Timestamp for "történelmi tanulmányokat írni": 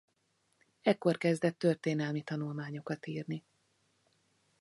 1.59-3.43